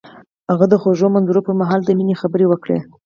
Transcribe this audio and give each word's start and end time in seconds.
هغه 0.51 0.65
د 0.69 0.73
خوږ 0.81 0.99
منظر 1.15 1.37
پر 1.45 1.53
مهال 1.61 1.81
د 1.85 1.89
مینې 1.97 2.15
خبرې 2.21 2.45
وکړې. 2.47 2.77